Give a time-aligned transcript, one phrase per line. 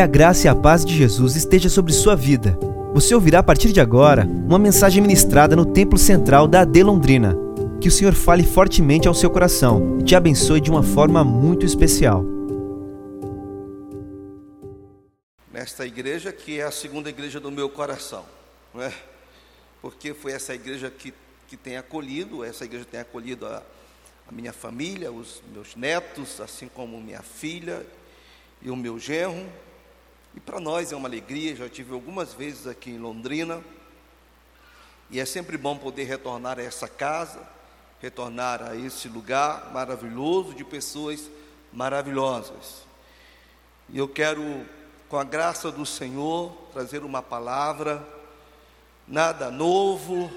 [0.00, 2.58] Que a graça e a paz de Jesus esteja sobre sua vida.
[2.94, 7.36] Você ouvirá a partir de agora uma mensagem ministrada no Templo Central da AD Londrina.
[7.82, 11.66] Que o Senhor fale fortemente ao seu coração e te abençoe de uma forma muito
[11.66, 12.24] especial.
[15.52, 18.24] Nesta igreja que é a segunda igreja do meu coração,
[18.72, 18.94] não é?
[19.82, 21.12] Porque foi essa igreja que,
[21.46, 23.62] que tem acolhido, essa igreja tem acolhido a,
[24.26, 27.84] a minha família, os meus netos, assim como minha filha
[28.62, 29.46] e o meu genro,
[30.34, 33.62] e para nós é uma alegria, já tive algumas vezes aqui em Londrina,
[35.10, 37.40] e é sempre bom poder retornar a essa casa,
[38.00, 41.28] retornar a esse lugar maravilhoso de pessoas
[41.72, 42.82] maravilhosas.
[43.88, 44.64] E eu quero,
[45.08, 48.06] com a graça do Senhor, trazer uma palavra,
[49.06, 50.30] nada novo,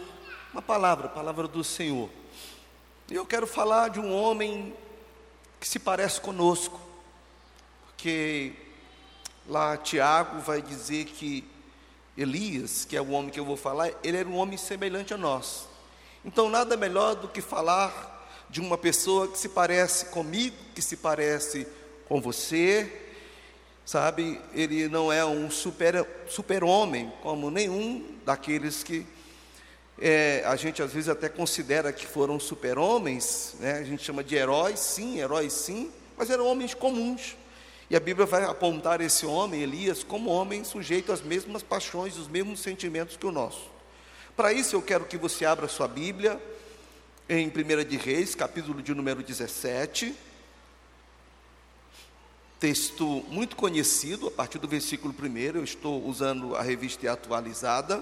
[0.52, 2.10] uma palavra, palavra do Senhor.
[3.10, 4.76] E eu quero falar de um homem
[5.60, 6.82] que se parece conosco,
[7.86, 8.54] porque
[9.48, 11.44] Lá Tiago vai dizer que
[12.18, 15.18] Elias, que é o homem que eu vou falar, ele era um homem semelhante a
[15.18, 15.68] nós.
[16.24, 18.14] Então nada melhor do que falar
[18.50, 21.68] de uma pessoa que se parece comigo, que se parece
[22.08, 23.02] com você,
[23.86, 24.40] sabe?
[24.54, 29.06] Ele não é um super, super homem, como nenhum daqueles que
[30.00, 33.80] é, a gente às vezes até considera que foram super homens, né?
[33.80, 37.36] a gente chama de heróis, sim, heróis sim, mas eram homens comuns.
[37.94, 42.28] E a Bíblia vai apontar esse homem, Elias, como homem sujeito às mesmas paixões, os
[42.28, 43.70] mesmos sentimentos que o nosso.
[44.36, 46.42] Para isso eu quero que você abra sua Bíblia
[47.30, 50.12] em 1 de Reis, capítulo de número 17.
[52.60, 58.00] Texto muito conhecido, a partir do versículo 1, eu estou usando a revista atualizada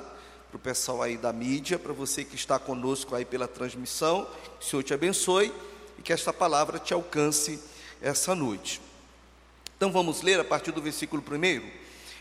[0.50, 4.26] para o pessoal aí da mídia, para você que está conosco aí pela transmissão,
[4.58, 5.54] que o Senhor te abençoe
[6.00, 7.60] e que esta palavra te alcance
[8.02, 8.80] essa noite.
[9.82, 11.68] Então vamos ler a partir do versículo 1.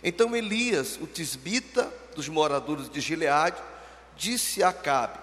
[0.03, 3.61] Então Elias, o tisbita dos moradores de Gileade,
[4.17, 5.19] disse a Acabe: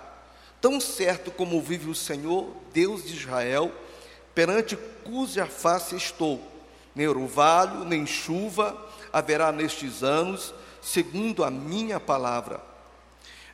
[0.62, 3.74] Tão certo como vive o Senhor, Deus de Israel,
[4.36, 6.40] perante cuja face estou,
[6.94, 12.62] nem orvalho, nem chuva haverá nestes anos, segundo a minha palavra.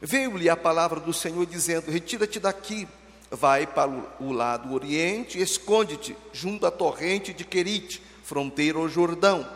[0.01, 2.85] Veio-lhe a palavra do Senhor dizendo: Retira-te daqui,
[3.31, 3.89] vai para
[4.19, 9.47] o lado oriente, esconde-te junto à torrente de Querite fronteira ao Jordão.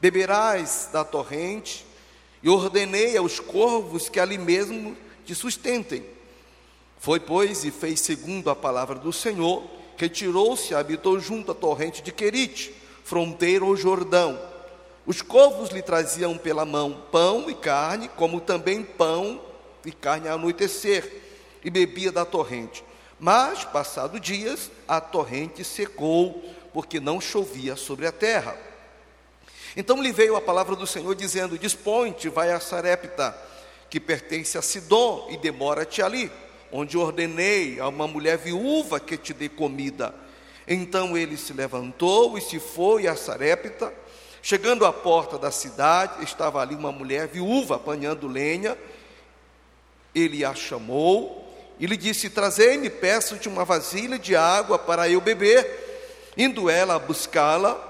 [0.00, 1.86] Beberás da torrente,
[2.42, 6.04] e ordenei aos corvos que ali mesmo te sustentem.
[6.98, 9.64] Foi, pois, e fez segundo a palavra do Senhor,
[9.96, 12.72] retirou-se e habitou junto à torrente de Querite,
[13.04, 14.38] fronteira ao Jordão.
[15.04, 19.40] Os corvos lhe traziam pela mão pão e carne, como também pão
[19.84, 21.22] e carne a anoitecer,
[21.64, 22.84] e bebia da torrente.
[23.18, 26.44] Mas, passado dias, a torrente secou,
[26.76, 28.54] porque não chovia sobre a terra.
[29.74, 33.34] Então lhe veio a palavra do Senhor dizendo: Dispõe-te, vai a Sarepta,
[33.88, 36.30] que pertence a Sidom, e demora-te ali,
[36.70, 40.14] onde ordenei a uma mulher viúva que te dê comida.
[40.68, 43.90] Então ele se levantou e se foi a Sarepta.
[44.42, 48.76] Chegando à porta da cidade, estava ali uma mulher viúva apanhando lenha.
[50.14, 51.42] Ele a chamou
[51.80, 55.86] e lhe disse: Trazei-me, peço-te uma vasilha de água para eu beber.
[56.36, 57.80] Indo ela buscá-la,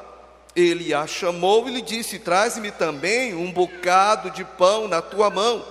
[0.54, 5.64] ele a chamou e lhe disse: Traz-me também um bocado de pão na tua mão.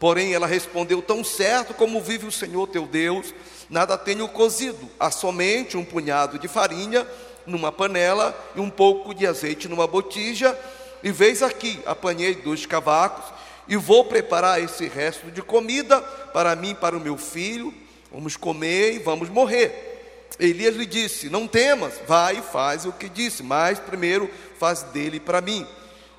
[0.00, 3.34] Porém, ela respondeu: Tão certo como vive o Senhor teu Deus,
[3.68, 7.06] nada tenho cozido, há somente um punhado de farinha
[7.46, 10.58] numa panela e um pouco de azeite numa botija.
[11.02, 13.24] E veis aqui, apanhei dois cavacos
[13.68, 17.72] e vou preparar esse resto de comida para mim e para o meu filho.
[18.10, 19.93] Vamos comer e vamos morrer.
[20.38, 25.20] Elias lhe disse: Não temas, vai e faz o que disse, mas primeiro faz dele
[25.20, 25.66] para mim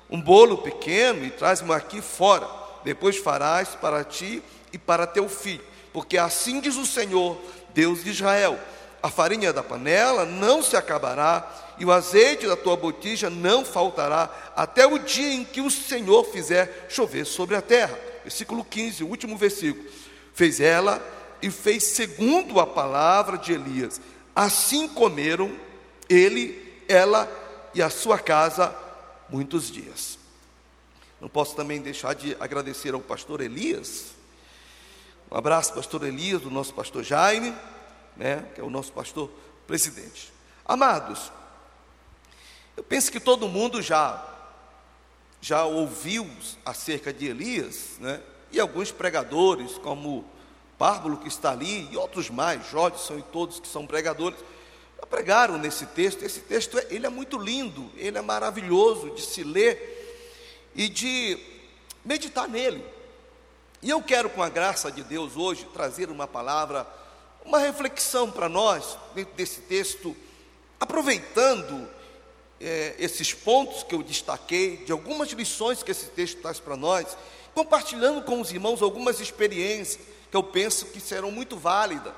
[0.08, 2.48] um bolo pequeno e traz-me aqui fora.
[2.84, 7.36] Depois farás para ti e para teu filho, porque assim diz o Senhor,
[7.74, 8.58] Deus de Israel:
[9.02, 14.30] a farinha da panela não se acabará e o azeite da tua botija não faltará
[14.56, 17.98] até o dia em que o Senhor fizer chover sobre a terra.
[18.22, 19.88] Versículo 15, o último versículo.
[20.32, 21.00] Fez ela
[21.42, 24.00] e fez segundo a palavra de Elias.
[24.34, 25.54] Assim comeram
[26.08, 27.30] ele, ela
[27.74, 28.74] e a sua casa
[29.28, 30.18] muitos dias.
[31.20, 34.14] Não posso também deixar de agradecer ao pastor Elias.
[35.30, 37.54] Um abraço, pastor Elias, do nosso pastor Jaime,
[38.16, 39.30] né, que é o nosso pastor
[39.66, 40.32] presidente.
[40.64, 41.32] Amados,
[42.76, 44.32] eu penso que todo mundo já
[45.40, 46.28] já ouviu
[46.64, 48.20] acerca de Elias, né?
[48.50, 50.24] E alguns pregadores, como
[50.78, 54.38] Párvulo que está ali e outros mais, Jodson e todos que são pregadores,
[55.08, 56.22] pregaram nesse texto.
[56.22, 59.96] Esse texto ele é muito lindo, ele é maravilhoso de se ler,
[60.76, 61.38] e de
[62.04, 62.84] meditar nele.
[63.82, 66.86] E eu quero, com a graça de Deus, hoje trazer uma palavra,
[67.44, 70.14] uma reflexão para nós, dentro desse texto,
[70.78, 71.88] aproveitando
[72.60, 77.16] é, esses pontos que eu destaquei, de algumas lições que esse texto traz para nós,
[77.54, 79.98] compartilhando com os irmãos algumas experiências
[80.30, 82.12] que eu penso que serão muito válidas,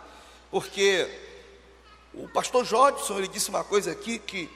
[0.50, 1.08] porque
[2.14, 4.49] o pastor Jodson, ele disse uma coisa aqui que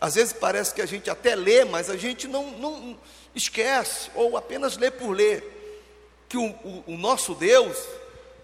[0.00, 2.98] às vezes parece que a gente até lê, mas a gente não, não
[3.34, 5.44] esquece, ou apenas lê por ler,
[6.28, 7.76] que o, o, o nosso Deus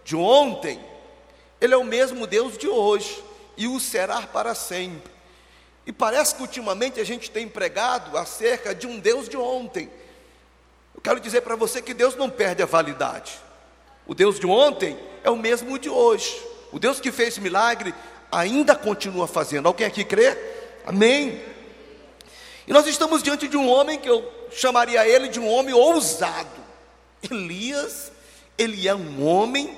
[0.05, 0.79] de ontem,
[1.61, 3.23] Ele é o mesmo Deus de hoje,
[3.57, 5.16] e o será para sempre.
[5.87, 9.89] E parece que ultimamente a gente tem pregado acerca de um Deus de ontem.
[10.93, 13.39] Eu quero dizer para você que Deus não perde a validade.
[14.05, 16.43] O Deus de ontem é o mesmo de hoje.
[16.73, 17.95] O Deus que fez milagre
[18.33, 19.67] ainda continua fazendo.
[19.67, 20.37] Alguém aqui crê?
[20.85, 21.41] Amém.
[22.67, 26.65] E nós estamos diante de um homem que eu chamaria ele de um homem ousado.
[27.23, 28.11] Elias,
[28.59, 29.77] ele é um homem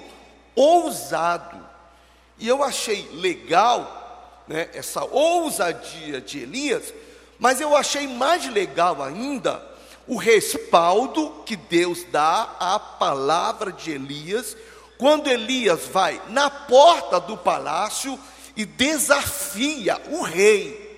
[0.54, 1.58] ousado.
[2.38, 3.98] E eu achei legal
[4.48, 6.94] né, essa ousadia de Elias,
[7.38, 9.62] mas eu achei mais legal ainda
[10.06, 14.56] o respaldo que Deus dá à palavra de Elias,
[14.96, 18.18] quando Elias vai na porta do palácio
[18.56, 20.88] e desafia o rei.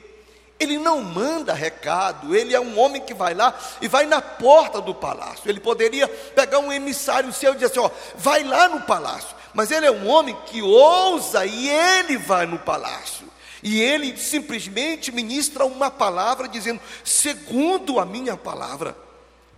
[0.58, 4.80] Ele não manda recado, ele é um homem que vai lá e vai na porta
[4.80, 5.48] do palácio.
[5.48, 9.34] Ele poderia pegar um emissário seu e dizer assim: ó, vai lá no palácio.
[9.52, 13.26] Mas ele é um homem que ousa e ele vai no palácio.
[13.62, 18.96] E ele simplesmente ministra uma palavra dizendo, segundo a minha palavra.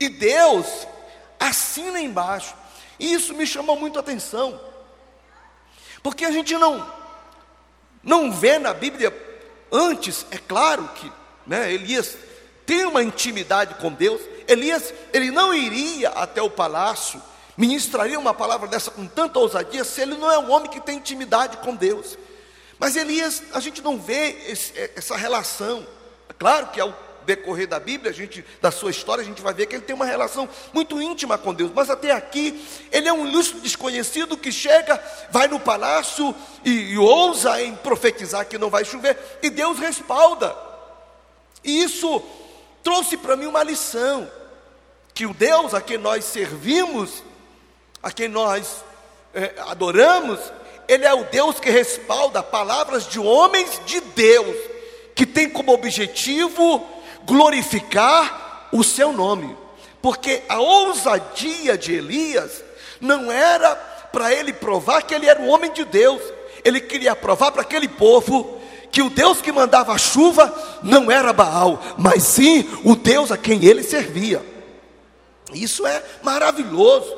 [0.01, 0.67] E Deus
[1.39, 2.55] assina embaixo.
[2.99, 4.61] E isso me chamou muito a atenção.
[6.03, 7.03] Porque a gente não
[8.03, 9.17] não vê na Bíblia
[9.71, 11.11] antes, é claro que,
[11.47, 12.17] né, Elias
[12.67, 14.21] tem uma intimidade com Deus.
[14.49, 17.23] Elias, ele não iria até o palácio,
[17.57, 20.97] ministraria uma palavra dessa com tanta ousadia se ele não é um homem que tem
[20.97, 22.19] intimidade com Deus.
[22.83, 25.87] Mas Elias, a gente não vê esse, é, essa relação.
[26.29, 26.93] É claro que ao
[27.25, 29.95] decorrer da Bíblia, a gente, da sua história, a gente vai ver que ele tem
[29.95, 31.71] uma relação muito íntima com Deus.
[31.73, 35.01] Mas até aqui, ele é um ilustre desconhecido que chega,
[35.31, 36.35] vai no palácio
[36.65, 40.53] e, e ousa em profetizar que não vai chover, e Deus respalda.
[41.63, 42.21] E isso
[42.83, 44.29] trouxe para mim uma lição:
[45.15, 47.23] que o Deus a quem nós servimos,
[48.03, 48.85] a quem nós
[49.33, 50.41] é, adoramos,
[50.93, 54.57] ele é o Deus que respalda palavras de homens de Deus,
[55.15, 56.87] que tem como objetivo
[57.25, 59.57] glorificar o seu nome.
[60.03, 62.63] Porque a ousadia de Elias
[63.01, 63.75] não era
[64.13, 66.21] para ele provar que ele era um homem de Deus,
[66.63, 68.61] ele queria provar para aquele povo
[68.91, 70.53] que o Deus que mandava a chuva
[70.83, 74.45] não era Baal, mas sim o Deus a quem ele servia.
[75.55, 77.11] Isso é maravilhoso.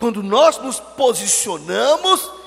[0.00, 2.41] Quando nós nos posicionamos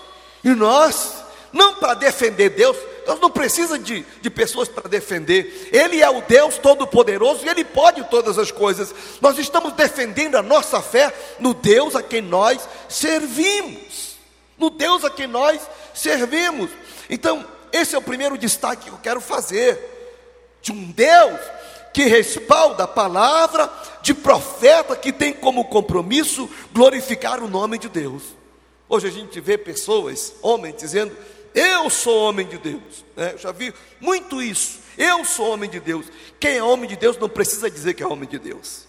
[0.46, 5.70] e nós, não para defender Deus, Deus não precisa de, de pessoas para defender.
[5.74, 8.94] Ele é o Deus Todo-Poderoso e Ele pode todas as coisas.
[9.20, 14.18] Nós estamos defendendo a nossa fé no Deus a quem nós servimos.
[14.56, 15.60] No Deus a quem nós
[15.96, 16.70] servimos.
[17.10, 17.44] Então,
[17.74, 19.80] esse é o primeiro destaque que eu quero fazer.
[20.62, 21.40] De um Deus
[21.92, 23.68] que respalda a palavra
[24.04, 28.22] de profeta que tem como compromisso glorificar o nome de Deus.
[28.88, 31.16] Hoje a gente vê pessoas, homens, dizendo:
[31.54, 33.06] Eu sou homem de Deus.
[33.18, 34.80] É, eu já vi muito isso.
[34.98, 36.06] Eu sou homem de Deus.
[36.40, 38.86] Quem é homem de Deus não precisa dizer que é homem de Deus.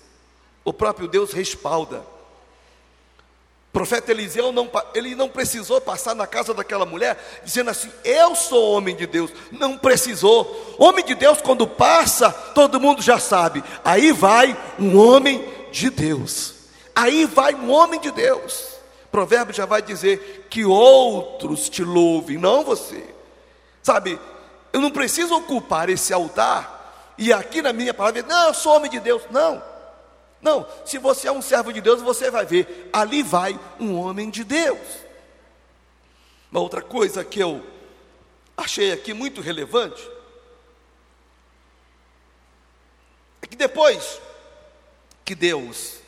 [0.64, 1.98] O próprio Deus respalda.
[3.68, 8.34] O profeta Eliseu não, ele não precisou passar na casa daquela mulher dizendo assim: Eu
[8.34, 9.30] sou homem de Deus.
[9.50, 10.76] Não precisou.
[10.78, 13.64] Homem de Deus, quando passa, todo mundo já sabe.
[13.82, 16.54] Aí vai um homem de Deus.
[16.94, 18.75] Aí vai um homem de Deus.
[19.16, 23.02] Provérbio já vai dizer que outros te louvem, não você.
[23.82, 24.20] Sabe,
[24.74, 28.90] eu não preciso ocupar esse altar e aqui na minha palavra, não, eu sou homem
[28.90, 29.22] de Deus.
[29.30, 29.62] Não,
[30.42, 34.28] não, se você é um servo de Deus, você vai ver, ali vai um homem
[34.28, 34.86] de Deus.
[36.52, 37.64] Uma outra coisa que eu
[38.54, 40.06] achei aqui muito relevante
[43.40, 44.20] é que depois
[45.24, 46.00] que Deus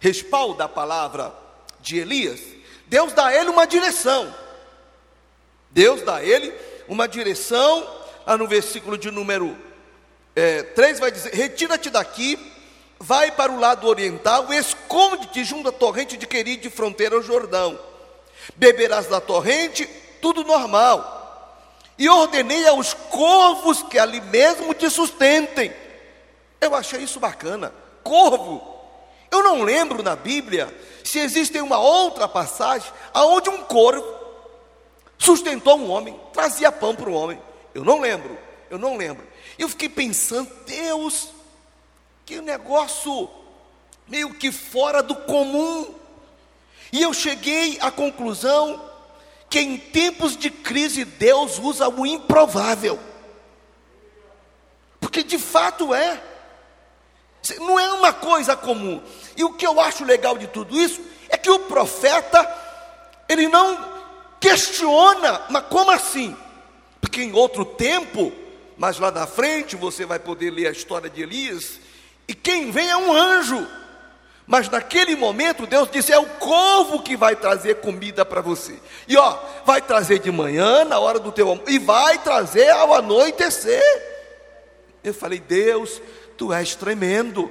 [0.00, 1.46] respalda a palavra
[1.80, 2.40] de Elias,
[2.86, 4.34] Deus dá a ele uma direção.
[5.70, 6.52] Deus dá a ele
[6.88, 7.86] uma direção,
[8.26, 9.56] lá no versículo de número
[10.38, 12.38] é, 3 vai dizer: Retira-te daqui,
[12.98, 17.76] vai para o lado oriental, esconde-te junto à torrente de Queride, de fronteira ao Jordão.
[18.54, 19.84] Beberás da torrente,
[20.22, 21.16] tudo normal.
[21.98, 25.72] E ordenei aos corvos que ali mesmo te sustentem.
[26.60, 27.74] Eu achei isso bacana.
[28.04, 28.77] Corvo
[29.30, 34.18] Eu não lembro na Bíblia se existe uma outra passagem aonde um corvo
[35.18, 37.40] sustentou um homem, trazia pão para o homem.
[37.74, 38.38] Eu não lembro,
[38.70, 39.26] eu não lembro.
[39.58, 41.28] Eu fiquei pensando, Deus,
[42.24, 43.28] que negócio
[44.06, 45.94] meio que fora do comum.
[46.92, 48.88] E eu cheguei à conclusão
[49.50, 52.98] que em tempos de crise Deus usa o improvável.
[55.00, 56.22] Porque de fato é.
[57.60, 59.02] Não é uma coisa comum.
[59.36, 62.46] E o que eu acho legal de tudo isso é que o profeta,
[63.28, 63.78] ele não
[64.40, 66.36] questiona, mas como assim?
[67.00, 68.32] Porque em outro tempo,
[68.76, 71.80] mas lá na frente você vai poder ler a história de Elias,
[72.26, 73.66] e quem vem é um anjo.
[74.46, 78.78] Mas naquele momento Deus disse: é o corvo que vai trazer comida para você.
[79.06, 82.94] E ó, vai trazer de manhã, na hora do teu almoço, e vai trazer ao
[82.94, 83.82] anoitecer.
[85.04, 86.00] Eu falei: Deus,
[86.38, 87.50] tu és tremendo.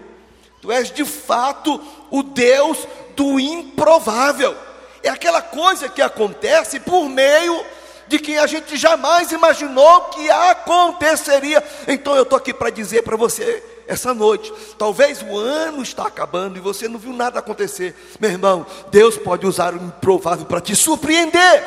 [0.61, 1.79] Tu és de fato
[2.09, 4.55] o Deus do improvável.
[5.03, 7.63] É aquela coisa que acontece por meio
[8.07, 11.63] de que a gente jamais imaginou que aconteceria.
[11.87, 16.57] Então eu estou aqui para dizer para você essa noite, talvez o ano está acabando
[16.57, 17.95] e você não viu nada acontecer.
[18.19, 21.63] Meu irmão, Deus pode usar o improvável para te surpreender.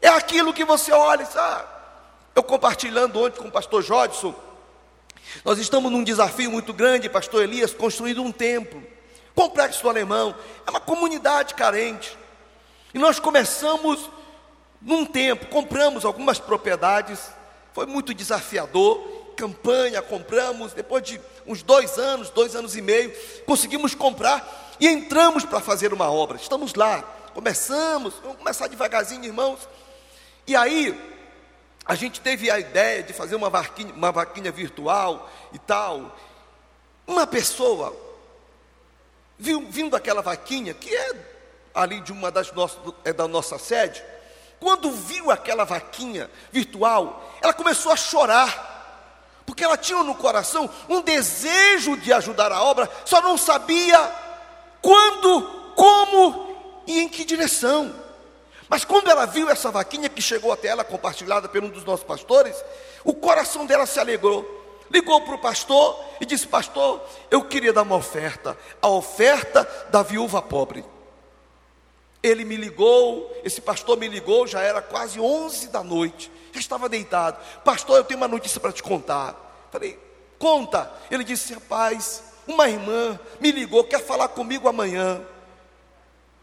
[0.00, 1.64] É aquilo que você olha, sabe?
[2.34, 4.34] Eu compartilhando ontem com o pastor Jodson,
[5.44, 8.82] nós estamos num desafio muito grande, pastor Elias, construindo um templo.
[9.34, 10.34] Complexo Alemão,
[10.66, 12.16] é uma comunidade carente.
[12.92, 14.10] E nós começamos
[14.80, 17.20] num tempo, compramos algumas propriedades,
[17.72, 19.00] foi muito desafiador,
[19.36, 23.12] campanha, compramos, depois de uns dois anos, dois anos e meio,
[23.46, 26.36] conseguimos comprar e entramos para fazer uma obra.
[26.36, 29.68] Estamos lá, começamos, vamos começar devagarzinho, irmãos.
[30.46, 31.11] E aí,
[31.84, 36.16] a gente teve a ideia de fazer uma vaquinha, uma vaquinha virtual e tal.
[37.06, 37.94] Uma pessoa,
[39.38, 41.14] viu, vindo aquela vaquinha, que é
[41.74, 44.02] ali de uma das nossas, é da nossa sede,
[44.60, 51.00] quando viu aquela vaquinha virtual, ela começou a chorar, porque ela tinha no coração um
[51.00, 53.98] desejo de ajudar a obra, só não sabia
[54.80, 55.42] quando,
[55.74, 57.92] como e em que direção.
[58.72, 62.06] Mas quando ela viu essa vaquinha que chegou até ela, compartilhada por um dos nossos
[62.06, 62.56] pastores,
[63.04, 64.46] o coração dela se alegrou.
[64.90, 70.02] Ligou para o pastor e disse: Pastor, eu queria dar uma oferta, a oferta da
[70.02, 70.82] viúva pobre.
[72.22, 76.88] Ele me ligou, esse pastor me ligou, já era quase 11 da noite, já estava
[76.88, 77.38] deitado.
[77.62, 79.68] Pastor, eu tenho uma notícia para te contar.
[79.70, 79.98] Falei,
[80.38, 80.90] conta.
[81.10, 85.20] Ele disse, rapaz, uma irmã me ligou, quer falar comigo amanhã.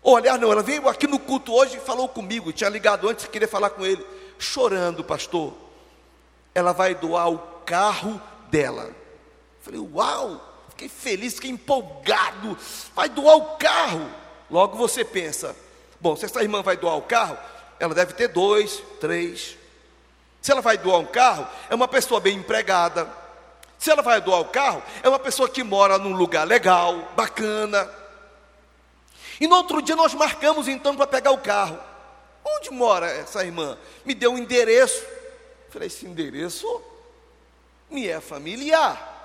[0.04, 3.48] Olha, não, ela veio aqui no culto hoje e falou comigo, tinha ligado antes, queria
[3.48, 4.06] falar com ele,
[4.38, 5.54] chorando, pastor.
[6.56, 8.92] Ela vai doar o carro dela.
[9.62, 12.58] Falei, uau, fiquei feliz, fiquei empolgado.
[12.96, 14.10] Vai doar o carro.
[14.50, 15.56] Logo você pensa,
[16.02, 17.38] Bom, se essa irmã vai doar o carro,
[17.80, 19.58] ela deve ter dois, três.
[20.42, 23.08] Se ela vai doar um carro, é uma pessoa bem empregada.
[23.78, 27.90] Se ela vai doar o carro, é uma pessoa que mora num lugar legal, bacana.
[29.40, 31.80] E no outro dia nós marcamos então para pegar o carro.
[32.44, 33.78] Onde mora essa irmã?
[34.06, 35.06] Me deu um endereço.
[35.70, 36.68] Falei, esse endereço
[37.90, 39.18] me é familiar.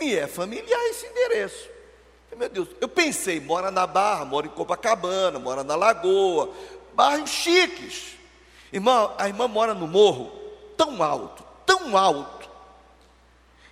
[0.00, 1.68] Me é familiar esse endereço.
[2.36, 6.52] Meu Deus, eu pensei, mora na Barra, mora em Copacabana, mora na Lagoa,
[6.92, 8.16] bairros chiques.
[8.72, 10.32] Irmã, a irmã mora no morro,
[10.76, 12.50] tão alto, tão alto,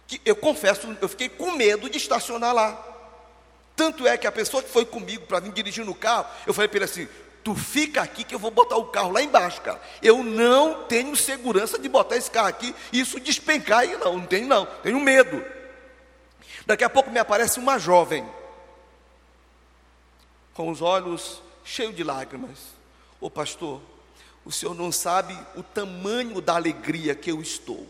[0.06, 2.91] que eu confesso, eu fiquei com medo de estacionar lá.
[3.74, 6.68] Tanto é que a pessoa que foi comigo para vir dirigir no carro, eu falei
[6.68, 7.08] para ele assim:
[7.42, 9.80] tu fica aqui que eu vou botar o carro lá embaixo, cara.
[10.02, 14.26] Eu não tenho segurança de botar esse carro aqui e isso despencar aí, não, não
[14.26, 15.44] tenho não, tenho medo.
[16.66, 18.28] Daqui a pouco me aparece uma jovem,
[20.54, 22.58] com os olhos cheios de lágrimas:
[23.20, 23.80] Ô pastor,
[24.44, 27.88] o senhor não sabe o tamanho da alegria que eu estou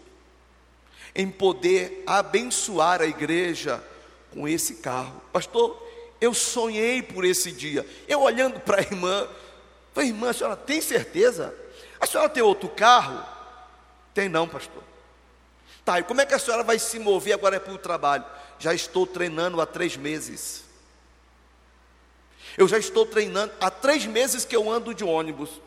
[1.15, 3.85] em poder abençoar a igreja
[4.33, 5.21] com esse carro.
[5.33, 5.81] Pastor,
[6.21, 7.87] eu sonhei por esse dia.
[8.09, 9.29] Eu olhando para a irmã,
[9.93, 11.55] falei, irmã, a senhora tem certeza?
[12.01, 13.25] A senhora tem outro carro?
[14.15, 14.83] Tem não, pastor.
[15.85, 18.25] Tá, e como é que a senhora vai se mover agora para o trabalho?
[18.59, 20.65] Já estou treinando há três meses.
[22.57, 25.61] Eu já estou treinando há três meses que eu ando de ônibus,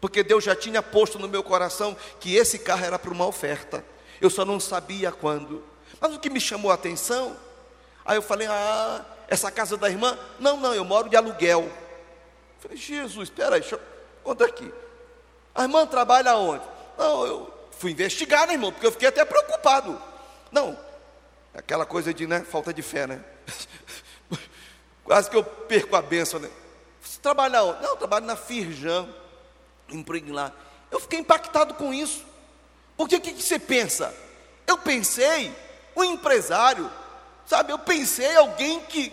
[0.00, 3.84] porque Deus já tinha posto no meu coração que esse carro era para uma oferta.
[4.20, 5.62] Eu só não sabia quando.
[6.00, 7.36] Mas o que me chamou a atenção,
[8.04, 10.18] aí eu falei: Ah, essa casa da irmã?
[10.38, 11.62] Não, não, eu moro de aluguel.
[11.62, 13.80] Eu falei: Jesus, espera aí, deixa eu...
[14.22, 14.72] conta aqui.
[15.54, 16.64] A irmã trabalha onde?
[16.96, 18.72] Não, eu fui investigar, né, irmão?
[18.72, 20.00] Porque eu fiquei até preocupado.
[20.50, 20.78] Não,
[21.54, 23.22] Aquela coisa de, né, falta de fé, né?
[25.04, 26.50] Quase que eu perco a benção, né?
[27.02, 27.82] Você trabalha onde?
[27.82, 29.06] Não, eu trabalho na Firjan,
[29.90, 30.50] emprego lá.
[30.90, 32.24] Eu fiquei impactado com isso.
[32.96, 34.14] Porque o que, que você pensa?
[34.66, 35.54] Eu pensei,
[35.94, 36.90] um empresário,
[37.46, 37.72] sabe?
[37.72, 39.12] Eu pensei alguém que.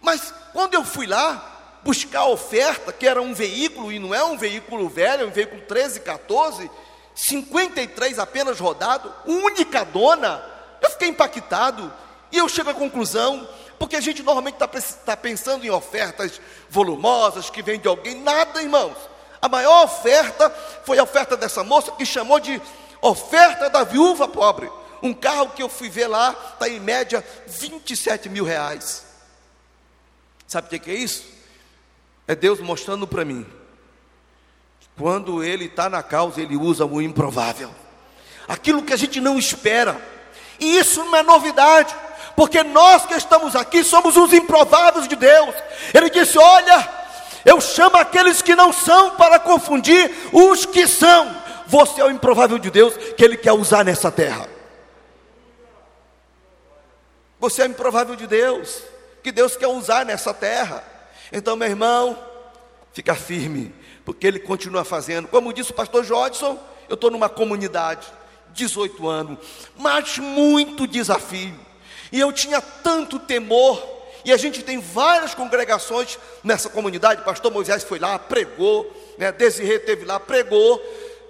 [0.00, 4.24] Mas quando eu fui lá buscar a oferta, que era um veículo, e não é
[4.24, 6.70] um veículo velho, é um veículo 13, 14,
[7.14, 10.44] 53 apenas rodado, única dona,
[10.82, 11.92] eu fiquei impactado.
[12.32, 14.68] E eu chego à conclusão, porque a gente normalmente está
[15.04, 18.96] tá pensando em ofertas volumosas que vêm de alguém, nada, irmãos.
[19.40, 20.50] A maior oferta
[20.84, 22.60] foi a oferta dessa moça que chamou de
[23.00, 24.70] oferta da viúva pobre.
[25.02, 29.04] Um carro que eu fui ver lá está em média 27 mil reais.
[30.46, 31.24] Sabe o que é isso?
[32.26, 33.46] É Deus mostrando para mim.
[34.98, 37.70] Quando Ele está na causa, Ele usa o improvável.
[38.48, 40.00] Aquilo que a gente não espera.
[40.58, 41.94] E isso não é novidade.
[42.34, 45.54] Porque nós que estamos aqui somos os improváveis de Deus.
[45.92, 46.88] Ele disse: Olha,
[47.44, 51.44] eu chamo aqueles que não são para confundir os que são.
[51.66, 54.55] Você é o improvável de Deus que Ele quer usar nessa terra.
[57.38, 58.82] Você é improvável de Deus
[59.22, 60.84] que Deus quer usar nessa terra.
[61.32, 62.18] Então, meu irmão,
[62.92, 63.74] fica firme,
[64.04, 65.28] porque Ele continua fazendo.
[65.28, 68.06] Como disse o pastor Jodson, eu estou numa comunidade,
[68.50, 69.38] 18 anos,
[69.76, 71.58] mas muito desafio.
[72.12, 73.82] E eu tinha tanto temor,
[74.24, 77.22] e a gente tem várias congregações nessa comunidade.
[77.22, 79.32] Pastor Moisés foi lá, pregou, né?
[79.32, 80.80] Desirê teve lá, pregou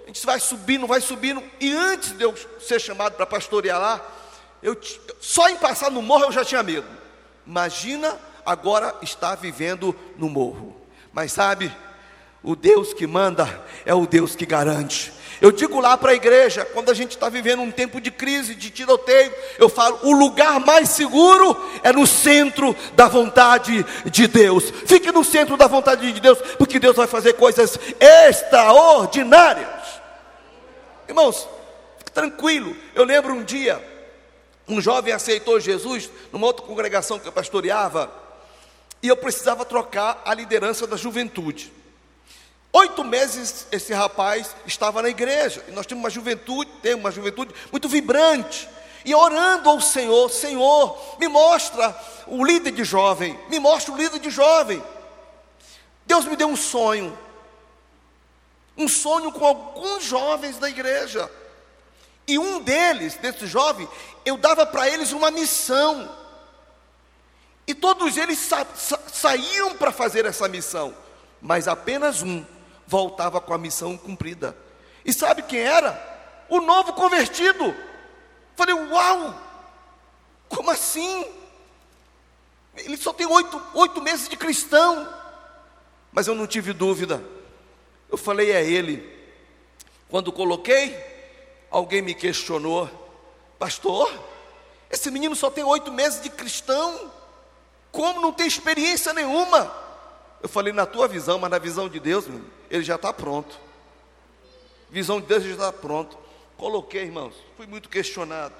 [0.07, 4.01] a gente vai subindo, vai subindo, e antes de eu ser chamado para pastorear lá,
[4.61, 4.77] eu,
[5.19, 6.87] só em passar no morro eu já tinha medo.
[7.45, 10.75] Imagina agora estar vivendo no morro.
[11.13, 11.75] Mas sabe,
[12.43, 15.13] o Deus que manda é o Deus que garante.
[15.39, 18.55] Eu digo lá para a igreja, quando a gente está vivendo um tempo de crise,
[18.55, 24.71] de tiroteio, eu falo: o lugar mais seguro é no centro da vontade de Deus.
[24.85, 29.67] Fique no centro da vontade de Deus, porque Deus vai fazer coisas extraordinárias.
[31.07, 31.47] Irmãos,
[32.13, 32.75] tranquilo.
[32.95, 33.79] Eu lembro um dia,
[34.67, 38.11] um jovem aceitou Jesus numa outra congregação que eu pastoreava,
[39.01, 41.71] e eu precisava trocar a liderança da juventude.
[42.73, 47.53] Oito meses esse rapaz estava na igreja, e nós temos uma juventude, temos uma juventude
[47.71, 48.67] muito vibrante,
[49.05, 51.95] e orando ao Senhor, Senhor, me mostra
[52.27, 54.83] o líder de jovem, me mostra o líder de jovem.
[56.05, 57.17] Deus me deu um sonho,
[58.77, 61.31] um sonho com alguns jovens da igreja.
[62.27, 63.87] E um deles, desse jovem,
[64.25, 66.13] eu dava para eles uma missão.
[67.65, 70.95] E todos eles sa sa saíam para fazer essa missão,
[71.41, 72.45] mas apenas um
[72.85, 74.55] voltava com a missão cumprida.
[75.03, 76.45] E sabe quem era?
[76.49, 77.75] O novo convertido.
[78.55, 79.41] Falei, uau!
[80.49, 81.25] Como assim?
[82.75, 85.13] Ele só tem oito, oito meses de cristão.
[86.11, 87.23] Mas eu não tive dúvida
[88.09, 89.07] eu falei a ele,
[90.09, 90.95] quando coloquei,
[91.69, 92.89] alguém me questionou,
[93.59, 94.11] pastor,
[94.89, 97.11] esse menino só tem oito meses de cristão,
[97.91, 99.71] como não tem experiência nenhuma?
[100.41, 102.25] Eu falei, na tua visão, mas na visão de Deus,
[102.69, 103.59] ele já está pronto.
[104.89, 106.17] Visão de Deus já está pronto.
[106.57, 108.53] Coloquei, irmãos, fui muito questionado.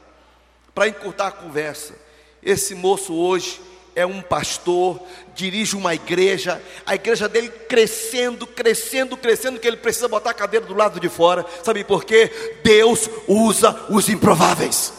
[0.73, 1.95] Para encurtar a conversa,
[2.41, 3.61] esse moço hoje
[3.97, 5.01] é um pastor,
[5.33, 10.67] dirige uma igreja, a igreja dele crescendo, crescendo, crescendo, que ele precisa botar a cadeira
[10.67, 11.43] do lado de fora.
[11.63, 12.31] Sabe por quê?
[12.63, 14.93] Deus usa os improváveis.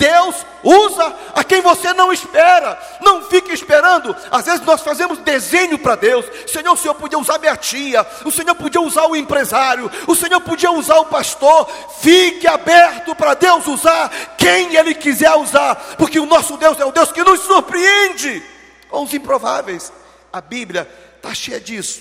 [0.00, 2.80] Deus usa a quem você não espera.
[3.02, 4.16] Não fique esperando.
[4.30, 6.24] Às vezes nós fazemos desenho para Deus.
[6.46, 8.06] Senhor, o Senhor podia usar minha tia.
[8.24, 9.90] O Senhor podia usar o empresário.
[10.06, 11.68] O Senhor podia usar o pastor.
[12.00, 15.74] Fique aberto para Deus usar quem Ele quiser usar.
[15.98, 18.42] Porque o nosso Deus é o Deus que nos surpreende
[18.88, 19.92] com os improváveis.
[20.32, 22.00] A Bíblia está cheia disso.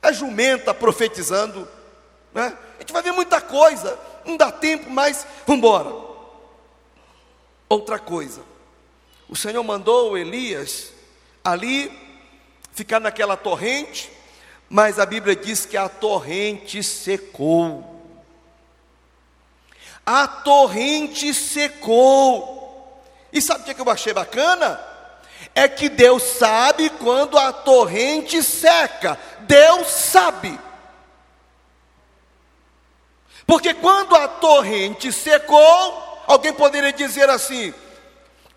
[0.00, 1.66] É jumenta profetizando.
[2.32, 2.56] Né?
[2.76, 3.98] A gente vai ver muita coisa.
[4.24, 6.11] Não dá tempo, mas vamos embora.
[7.72, 8.42] Outra coisa,
[9.30, 10.92] o Senhor mandou Elias
[11.42, 11.90] ali
[12.74, 14.12] ficar naquela torrente,
[14.68, 17.98] mas a Bíblia diz que a torrente secou.
[20.04, 23.02] A torrente secou.
[23.32, 24.78] E sabe o que eu achei bacana?
[25.54, 29.18] É que Deus sabe quando a torrente seca.
[29.46, 30.60] Deus sabe.
[33.46, 37.72] Porque quando a torrente secou, Alguém poderia dizer assim: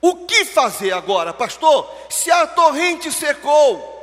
[0.01, 1.89] o que fazer agora, pastor?
[2.09, 3.93] Se a torrente secou,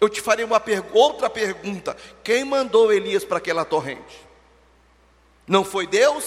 [0.00, 4.26] eu te farei uma per outra pergunta: quem mandou Elias para aquela torrente?
[5.46, 6.24] Não foi Deus?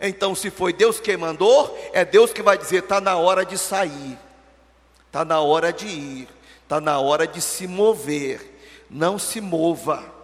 [0.00, 3.58] Então, se foi Deus quem mandou, é Deus que vai dizer: está na hora de
[3.58, 4.18] sair,
[5.06, 6.28] está na hora de ir,
[6.62, 8.58] está na hora de se mover.
[8.88, 10.19] Não se mova.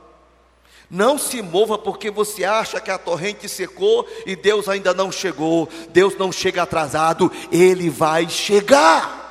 [0.89, 5.69] Não se mova porque você acha que a torrente secou e Deus ainda não chegou.
[5.91, 9.25] Deus não chega atrasado, Ele vai chegar.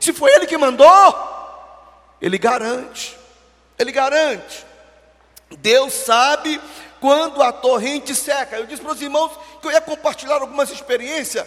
[0.00, 0.88] Se foi Ele que mandou,
[2.20, 3.16] Ele garante.
[3.78, 4.66] Ele garante.
[5.58, 6.60] Deus sabe
[7.00, 8.56] quando a torrente seca.
[8.56, 11.46] Eu disse para os irmãos que eu ia compartilhar algumas experiências.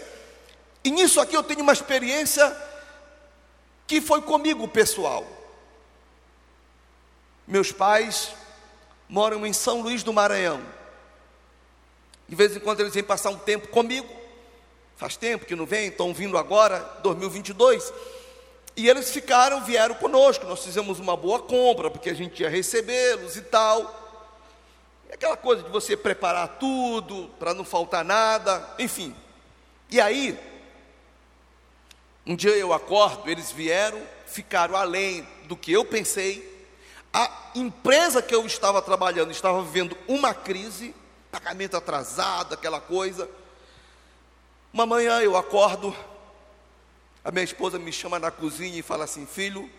[0.84, 2.56] E nisso aqui eu tenho uma experiência
[3.86, 5.26] que foi comigo pessoal.
[7.46, 8.32] Meus pais
[9.14, 10.60] moram em São Luís do Maranhão.
[12.28, 14.10] De vez em quando eles vêm passar um tempo comigo.
[14.98, 17.94] Faz tempo que não vêm, estão vindo agora, 2022.
[18.76, 20.48] E eles ficaram, vieram conosco.
[20.48, 24.02] Nós fizemos uma boa compra, porque a gente ia recebê-los e tal.
[25.12, 29.16] Aquela coisa de você preparar tudo, para não faltar nada, enfim.
[29.92, 30.40] E aí,
[32.26, 36.53] um dia eu acordo, eles vieram, ficaram além do que eu pensei.
[37.14, 40.96] A empresa que eu estava trabalhando estava vivendo uma crise,
[41.32, 43.30] pagamento atrasado, aquela coisa.
[44.74, 45.96] Uma manhã eu acordo,
[47.24, 49.70] a minha esposa me chama na cozinha e fala assim: Filho,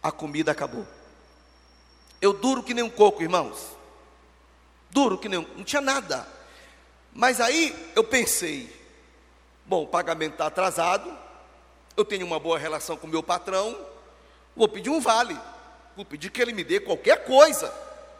[0.00, 0.86] a comida acabou.
[2.22, 3.76] Eu duro que nem um coco, irmãos.
[4.90, 5.46] Duro que nem um.
[5.56, 6.26] Não tinha nada.
[7.12, 8.74] Mas aí eu pensei:
[9.66, 11.18] bom, o pagamento está atrasado.
[11.96, 13.76] Eu tenho uma boa relação com o meu patrão.
[14.54, 15.36] Vou pedir um vale.
[15.96, 17.72] Vou pedir que ele me dê qualquer coisa.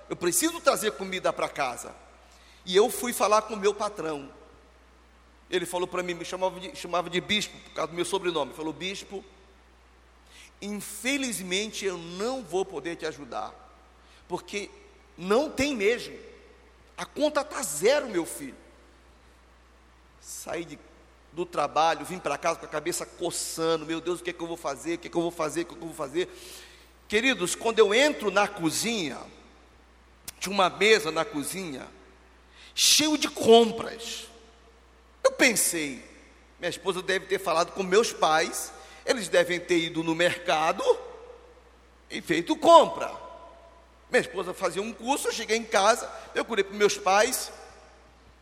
[0.09, 1.95] Eu preciso trazer comida para casa.
[2.65, 4.31] E eu fui falar com o meu patrão.
[5.51, 8.51] Ele falou para mim, me chamava de, chamava de bispo, por causa do meu sobrenome.
[8.51, 9.25] Ele falou, bispo,
[10.61, 13.53] infelizmente eu não vou poder te ajudar,
[14.27, 14.71] porque
[15.17, 16.19] não tem mesmo.
[16.97, 18.57] A conta está zero, meu filho.
[20.21, 20.79] Saí de,
[21.33, 24.43] do trabalho, vim para casa com a cabeça coçando, meu Deus, o que é que
[24.43, 24.95] eu vou fazer?
[24.95, 25.63] O que é que eu vou fazer?
[25.63, 26.29] O que é que eu vou fazer?
[27.09, 29.19] Queridos, quando eu entro na cozinha,
[30.41, 31.87] tinha uma mesa na cozinha,
[32.75, 34.27] cheio de compras.
[35.23, 36.05] Eu pensei,
[36.59, 38.73] minha esposa deve ter falado com meus pais,
[39.05, 40.83] eles devem ter ido no mercado
[42.11, 43.13] e feito compra.
[44.11, 47.53] Minha esposa fazia um curso, eu cheguei em casa, eu curei para meus pais.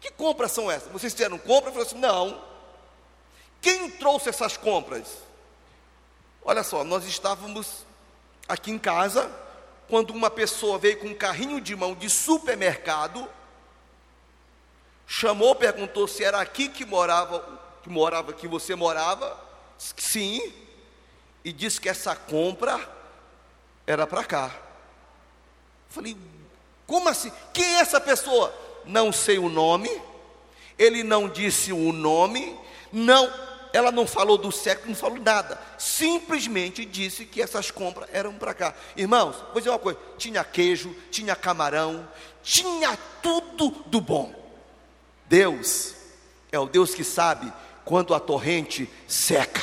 [0.00, 0.90] Que compras são essas?
[0.92, 1.70] Vocês fizeram compra?
[1.70, 2.42] Eu falei assim: não.
[3.60, 5.06] Quem trouxe essas compras?
[6.44, 7.86] Olha só, nós estávamos
[8.52, 9.30] aqui em casa,
[9.88, 13.28] quando uma pessoa veio com um carrinho de mão de supermercado,
[15.06, 19.38] chamou, perguntou se era aqui que morava, que morava, que você morava,
[19.76, 20.52] sim,
[21.44, 22.78] e disse que essa compra
[23.86, 24.54] era para cá.
[25.88, 26.16] Falei,
[26.86, 27.32] como assim?
[27.52, 28.54] Quem é essa pessoa?
[28.84, 29.90] Não sei o nome,
[30.78, 32.58] ele não disse o nome,
[32.92, 33.30] não,
[33.72, 38.52] ela não falou do sexo, não falou nada, simplesmente disse que essas compras eram para
[38.52, 38.74] cá.
[38.96, 42.06] Irmãos, vou dizer uma coisa: tinha queijo, tinha camarão,
[42.42, 44.34] tinha tudo do bom.
[45.26, 45.94] Deus
[46.50, 47.50] é o Deus que sabe
[47.84, 49.62] quando a torrente seca.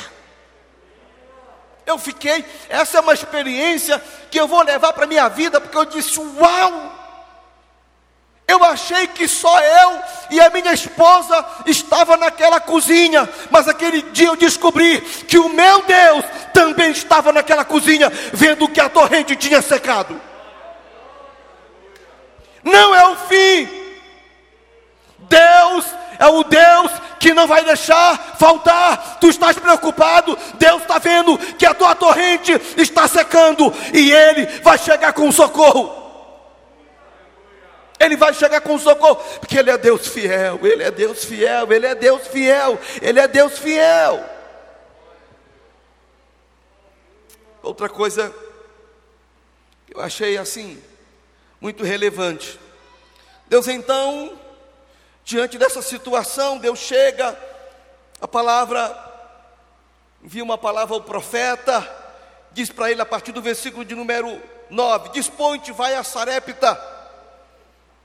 [1.86, 5.76] Eu fiquei, essa é uma experiência que eu vou levar para a minha vida, porque
[5.76, 6.99] eu disse: Uau!
[8.50, 14.26] Eu achei que só eu e a minha esposa estava naquela cozinha, mas aquele dia
[14.26, 19.62] eu descobri que o meu Deus também estava naquela cozinha, vendo que a torrente tinha
[19.62, 20.20] secado.
[22.64, 23.68] Não é o fim,
[25.20, 25.86] Deus
[26.18, 29.18] é o Deus que não vai deixar faltar.
[29.20, 34.76] Tu estás preocupado, Deus está vendo que a tua torrente está secando e Ele vai
[34.76, 35.99] chegar com socorro.
[38.00, 41.86] Ele vai chegar com socorro, porque Ele é Deus fiel, Ele é Deus fiel, Ele
[41.86, 44.24] é Deus fiel, Ele é Deus fiel.
[47.62, 48.34] Outra coisa
[49.86, 50.82] que eu achei assim,
[51.60, 52.58] muito relevante.
[53.48, 54.38] Deus então
[55.30, 57.38] Diante dessa situação, Deus chega,
[58.20, 58.92] a palavra,
[60.24, 61.88] envia uma palavra ao profeta,
[62.50, 66.74] diz para ele a partir do versículo de número 9: Dispõe-te, vai a Sarepta,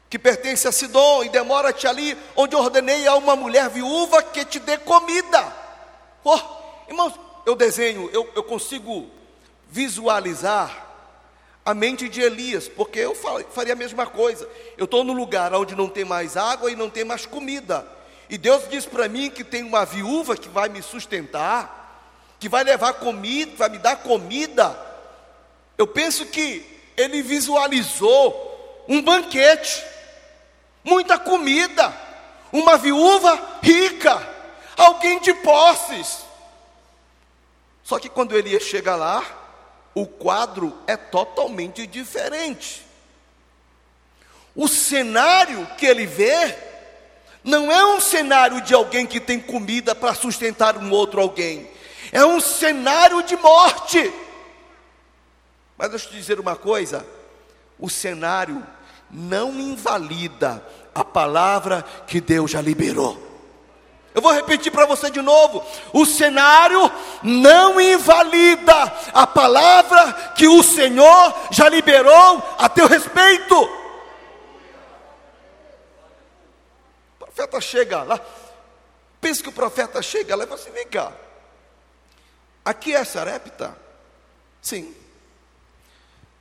[0.09, 4.59] que pertence a Sidom, e demora-te ali, onde ordenei a uma mulher viúva que te
[4.59, 5.53] dê comida.
[6.23, 6.39] Oh,
[6.87, 7.13] irmãos,
[7.45, 9.09] eu desenho, eu, eu consigo
[9.69, 10.85] visualizar
[11.65, 13.15] a mente de Elias, porque eu
[13.49, 14.47] faria a mesma coisa.
[14.77, 17.85] Eu estou no lugar onde não tem mais água e não tem mais comida.
[18.29, 22.63] E Deus diz para mim que tem uma viúva que vai me sustentar, que vai
[22.63, 24.79] levar comida, vai me dar comida.
[25.77, 26.63] Eu penso que
[26.95, 28.54] ele visualizou
[28.87, 29.83] um banquete,
[30.83, 31.93] muita comida,
[32.51, 34.21] uma viúva rica,
[34.77, 36.25] alguém de posses.
[37.83, 39.23] Só que quando Elias chega lá,
[39.93, 42.85] o quadro é totalmente diferente.
[44.55, 46.55] O cenário que ele vê
[47.43, 51.69] não é um cenário de alguém que tem comida para sustentar um outro alguém,
[52.11, 54.11] é um cenário de morte.
[55.77, 57.05] Mas deixa eu te dizer uma coisa:
[57.79, 58.65] o cenário
[59.09, 63.25] não invalida a palavra que Deus já liberou.
[64.13, 66.89] Eu vou repetir para você de novo: o cenário
[67.21, 68.73] não invalida
[69.13, 73.61] a palavra que o Senhor já liberou a teu respeito.
[77.19, 78.19] O profeta chega lá,
[79.19, 81.11] pensa que o profeta chega lá e fala assim: vem cá,
[82.63, 83.77] aqui é Sarepta?
[84.61, 84.95] Sim.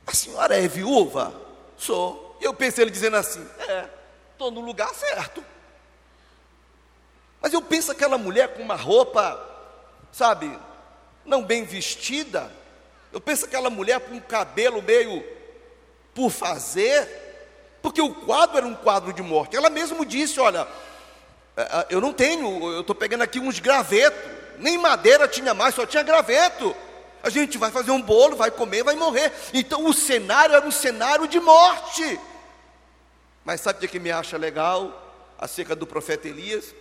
[0.05, 1.33] A senhora é viúva?
[1.77, 2.37] Sou.
[2.39, 3.85] E eu pensei ele dizendo assim: é,
[4.31, 5.43] estou no lugar certo.
[7.41, 9.39] Mas eu penso aquela mulher com uma roupa,
[10.11, 10.57] sabe,
[11.23, 12.51] não bem vestida.
[13.11, 15.23] Eu penso aquela mulher com um cabelo meio
[16.13, 17.07] por fazer,
[17.81, 19.55] porque o quadro era um quadro de morte.
[19.55, 20.67] Ela mesmo disse: Olha,
[21.55, 24.19] é, é, eu não tenho, eu estou pegando aqui uns gravetos,
[24.57, 26.75] nem madeira tinha mais, só tinha graveto.
[27.25, 29.33] A gente vai fazer um bolo, vai comer, vai morrer.
[29.53, 32.17] Então o cenário era um cenário de morte.
[33.43, 36.73] Mas sabe o que me acha legal acerca do profeta Elias?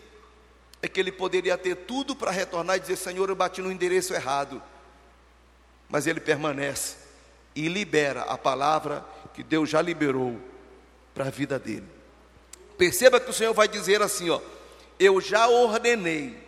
[0.85, 4.13] é que ele poderia ter tudo para retornar e dizer: Senhor, eu bati no endereço
[4.13, 4.63] errado.
[5.89, 6.97] Mas ele permanece
[7.57, 9.03] e libera a palavra
[9.33, 10.39] que Deus já liberou
[11.15, 11.89] para a vida dele.
[12.77, 14.43] Perceba que o Senhor vai dizer assim: ó,
[14.99, 16.39] eu já ordenei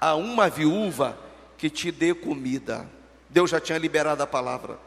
[0.00, 1.18] a uma viúva
[1.58, 2.88] que te dê comida.
[3.30, 4.78] Deus já tinha liberado a palavra.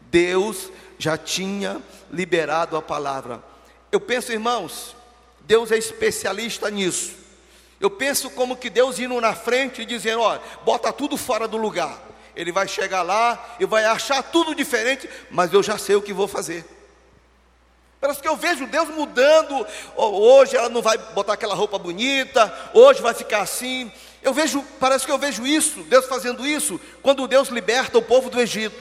[0.00, 3.42] Deus já tinha liberado a palavra.
[3.92, 4.96] Eu penso, irmãos,
[5.42, 7.12] Deus é especialista nisso.
[7.80, 11.56] Eu penso como que Deus indo na frente e dizendo: olha, bota tudo fora do
[11.56, 11.98] lugar.
[12.34, 16.12] Ele vai chegar lá e vai achar tudo diferente, mas eu já sei o que
[16.12, 16.64] vou fazer.
[18.00, 19.66] Parece que eu vejo Deus mudando.
[19.94, 23.92] Hoje ela não vai botar aquela roupa bonita, hoje vai ficar assim.
[24.22, 28.28] Eu vejo, parece que eu vejo isso, Deus fazendo isso, quando Deus liberta o povo
[28.28, 28.76] do Egito.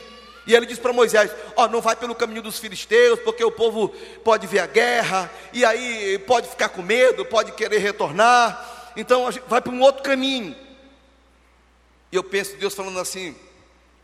[0.46, 3.52] E ele diz para Moisés: Ó, oh, não vai pelo caminho dos filisteus, porque o
[3.52, 3.90] povo
[4.24, 9.62] pode ver a guerra, e aí pode ficar com medo, pode querer retornar então vai
[9.62, 10.56] para um outro caminho.
[12.12, 13.36] E eu penso, Deus falando assim,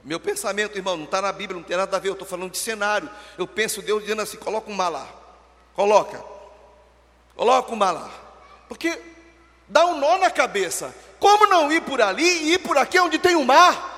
[0.04, 2.52] meu pensamento, irmão, não está na Bíblia, não tem nada a ver, eu estou falando
[2.52, 3.10] de cenário.
[3.38, 5.08] Eu penso Deus dizendo assim: coloca um malá,
[5.74, 6.24] coloca,
[7.36, 8.10] coloca um malá,
[8.70, 8.98] porque
[9.68, 10.96] dá um nó na cabeça.
[11.26, 13.94] Como não ir por ali e ir por aqui onde tem o mar?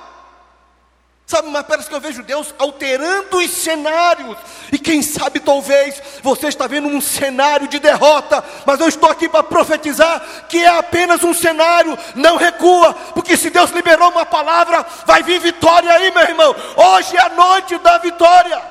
[1.26, 4.34] Sabe, mas parece que eu vejo Deus alterando os cenários.
[4.72, 8.42] E quem sabe, talvez, você está vendo um cenário de derrota.
[8.64, 11.98] Mas eu estou aqui para profetizar que é apenas um cenário.
[12.14, 16.56] Não recua, porque se Deus liberou uma palavra, vai vir vitória aí, meu irmão.
[16.78, 18.62] Hoje é a noite da vitória.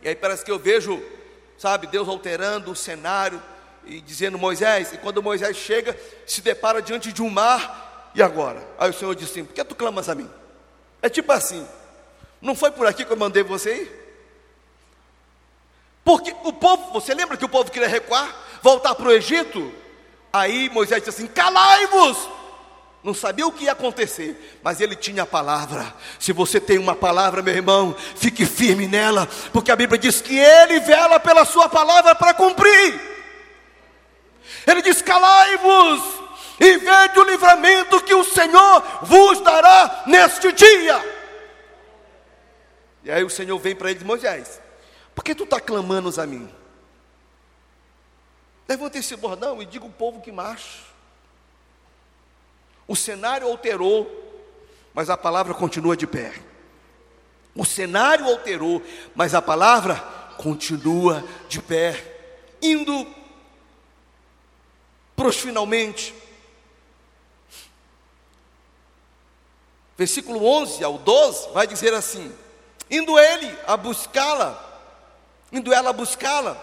[0.00, 1.04] E aí parece que eu vejo,
[1.58, 3.42] sabe, Deus alterando o cenário
[3.86, 4.92] e dizendo Moisés.
[4.92, 8.66] E quando Moisés chega, se depara diante de um mar e agora?
[8.78, 10.30] Aí o Senhor disse assim: Por que tu clamas a mim?
[11.02, 11.66] É tipo assim:
[12.40, 14.04] Não foi por aqui que eu mandei você ir?
[16.04, 19.72] Porque o povo, você lembra que o povo queria recuar, voltar para o Egito?
[20.32, 22.28] Aí Moisés disse assim: Calai-vos!
[23.04, 25.94] Não sabia o que ia acontecer, mas ele tinha a palavra.
[26.18, 30.38] Se você tem uma palavra, meu irmão, fique firme nela, porque a Bíblia diz que
[30.38, 33.13] ele vela pela sua palavra para cumprir.
[34.66, 36.24] Ele diz: Calai-vos!
[36.58, 41.14] e vede o livramento que o Senhor vos dará neste dia.
[43.02, 44.60] E aí o Senhor vem para ele e diz: Moisés,
[45.14, 46.48] por que tu está clamando a mim?
[48.68, 50.84] Levanta esse bordão e diga o povo que marcha.
[52.86, 54.10] O cenário alterou,
[54.94, 56.32] mas a palavra continua de pé.
[57.54, 58.82] O cenário alterou,
[59.14, 59.96] mas a palavra
[60.38, 62.12] continua de pé.
[62.60, 63.06] Indo
[65.16, 66.14] para os finalmente,
[69.96, 72.32] versículo 11 ao 12, vai dizer assim:
[72.90, 74.82] Indo ele a buscá-la,
[75.52, 76.60] indo ela a buscá-la,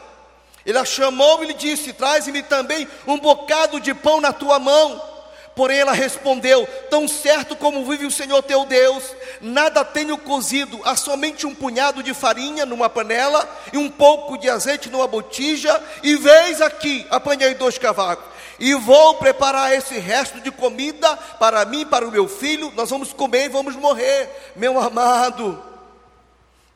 [0.66, 5.10] ele a chamou e lhe disse: Traze-me também um bocado de pão na tua mão.
[5.56, 10.96] Porém ela respondeu: Tão certo como vive o Senhor teu Deus, nada tenho cozido, há
[10.96, 16.16] somente um punhado de farinha numa panela e um pouco de azeite numa botija, e
[16.16, 18.31] veis aqui, apanhei dois cavacos
[18.64, 22.72] e vou preparar esse resto de comida para mim, para o meu filho.
[22.76, 25.60] Nós vamos comer e vamos morrer, meu amado.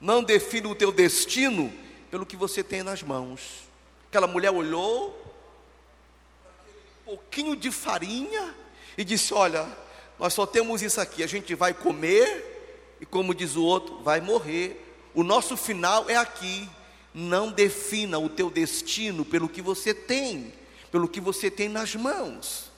[0.02, 1.71] Não defina o teu destino
[2.10, 3.39] pelo que você tem nas mãos.
[4.10, 5.15] Aquela mulher olhou,
[7.06, 8.56] um pouquinho de farinha,
[8.98, 9.67] e disse: Olha,
[10.17, 14.19] nós só temos isso aqui, a gente vai comer, e como diz o outro, vai
[14.19, 14.84] morrer.
[15.13, 16.67] O nosso final é aqui.
[17.13, 20.52] Não defina o teu destino pelo que você tem,
[20.96, 22.72] pelo que você tem nas mãos.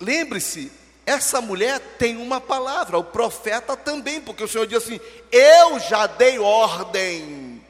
[0.00, 0.72] Lembre-se,
[1.04, 4.98] essa mulher tem uma palavra, o profeta também, porque o Senhor diz assim:
[5.30, 7.62] Eu já dei ordem,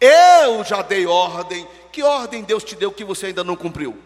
[0.00, 1.66] eu já dei ordem.
[1.90, 3.98] Que ordem Deus te deu que você ainda não cumpriu?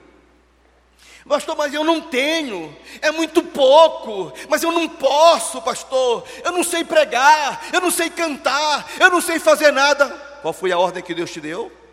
[1.29, 6.25] Pastor, mas eu não tenho, é muito pouco, mas eu não posso, pastor.
[6.43, 10.09] Eu não sei pregar, eu não sei cantar, eu não sei fazer nada.
[10.41, 11.84] Qual foi a ordem que Deus te deu?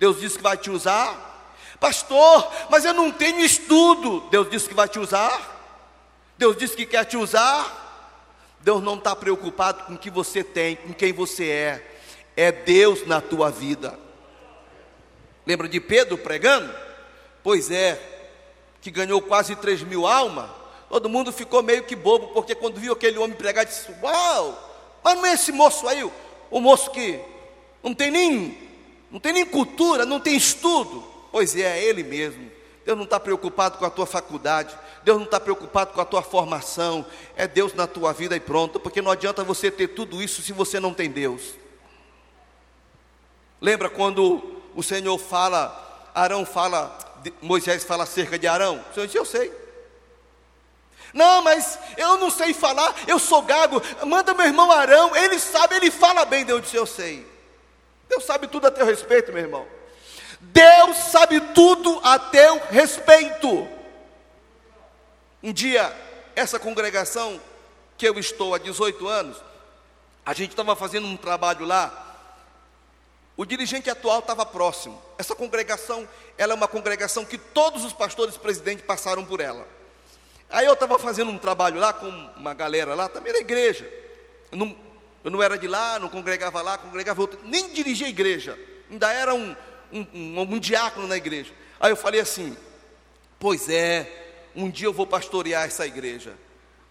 [0.00, 1.28] Deus disse que vai te usar.
[1.78, 4.20] Pastor, mas eu não tenho estudo.
[4.30, 5.58] Deus disse que vai te usar.
[6.38, 7.76] Deus disse que quer te usar.
[8.60, 11.86] Deus não está preocupado com o que você tem, com quem você é.
[12.34, 13.98] É Deus na tua vida.
[15.46, 16.74] Lembra de Pedro pregando?
[17.42, 18.00] Pois é,
[18.80, 20.50] que ganhou quase 3 mil almas.
[20.88, 25.14] Todo mundo ficou meio que bobo, porque quando viu aquele homem pregar, disse: Uau, mas
[25.14, 26.02] não é esse moço aí,
[26.50, 27.20] o, moço que
[27.82, 28.69] não tem nem,
[29.10, 31.04] não tem nem cultura, não tem estudo.
[31.32, 32.50] Pois é, é ele mesmo.
[32.84, 36.22] Deus não está preocupado com a tua faculdade, Deus não está preocupado com a tua
[36.22, 37.04] formação,
[37.36, 40.52] é Deus na tua vida e pronto, porque não adianta você ter tudo isso se
[40.52, 41.54] você não tem Deus.
[43.60, 46.98] Lembra quando o Senhor fala, Arão fala,
[47.42, 48.82] Moisés fala acerca de Arão?
[48.90, 49.52] O Senhor disse: Eu sei.
[51.12, 53.82] Não, mas eu não sei falar, eu sou gago.
[54.06, 56.44] Manda meu irmão Arão, ele sabe, ele fala bem.
[56.44, 57.29] Deus disse: Eu sei.
[58.10, 59.66] Deus sabe tudo a teu respeito, meu irmão.
[60.40, 63.68] Deus sabe tudo a teu respeito.
[65.40, 65.96] Um dia,
[66.34, 67.40] essa congregação
[67.96, 69.40] que eu estou há 18 anos,
[70.26, 72.08] a gente estava fazendo um trabalho lá.
[73.36, 75.00] O dirigente atual estava próximo.
[75.16, 79.66] Essa congregação, ela é uma congregação que todos os pastores presidentes passaram por ela.
[80.50, 83.88] Aí eu estava fazendo um trabalho lá com uma galera lá, também da igreja.
[84.50, 84.76] Não,
[85.22, 88.58] eu não era de lá, não congregava lá, congregava outro, nem dirigia a igreja.
[88.90, 89.54] Ainda era um,
[89.92, 91.52] um, um, um diácono na igreja.
[91.78, 92.56] Aí eu falei assim:
[93.38, 94.08] Pois é,
[94.54, 96.34] um dia eu vou pastorear essa igreja.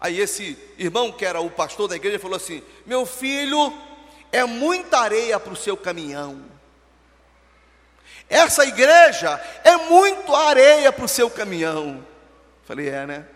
[0.00, 3.72] Aí esse irmão que era o pastor da igreja falou assim: Meu filho,
[4.30, 6.44] é muita areia para o seu caminhão.
[8.28, 12.06] Essa igreja é muito areia para o seu caminhão.
[12.64, 13.26] Falei, é, né?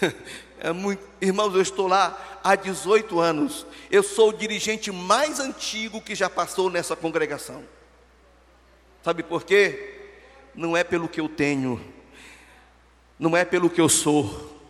[0.64, 3.66] É muito, irmãos, eu estou lá há 18 anos.
[3.90, 7.64] Eu sou o dirigente mais antigo que já passou nessa congregação.
[9.02, 10.00] Sabe por quê?
[10.54, 11.80] Não é pelo que eu tenho,
[13.18, 14.60] não é pelo que eu sou,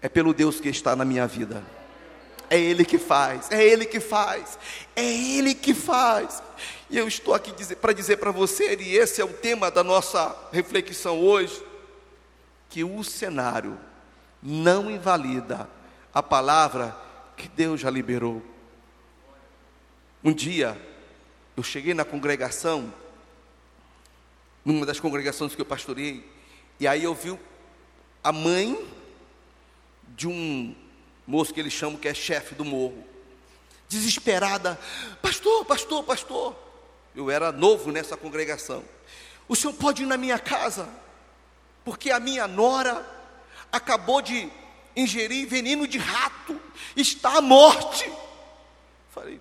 [0.00, 1.64] é pelo Deus que está na minha vida.
[2.48, 4.58] É Ele que faz, é Ele que faz,
[4.94, 6.42] é Ele que faz.
[6.88, 10.36] E eu estou aqui para dizer para você, e esse é o tema da nossa
[10.52, 11.60] reflexão hoje,
[12.68, 13.76] que o cenário
[14.42, 15.68] não invalida
[16.16, 16.96] a palavra
[17.36, 18.42] que Deus já liberou.
[20.24, 20.80] Um dia,
[21.54, 22.90] eu cheguei na congregação
[24.64, 26.26] numa das congregações que eu pastorei,
[26.80, 27.38] e aí eu vi
[28.24, 28.82] a mãe
[30.16, 30.74] de um
[31.26, 33.04] moço que eles chamam que é chefe do morro,
[33.86, 34.80] desesperada,
[35.20, 36.56] pastor, pastor, pastor.
[37.14, 38.82] Eu era novo nessa congregação.
[39.46, 40.88] O senhor pode ir na minha casa,
[41.84, 43.04] porque a minha nora
[43.70, 44.50] acabou de
[44.96, 46.60] ingerir veneno de rato,
[46.96, 48.10] está à morte.
[49.10, 49.40] Falei,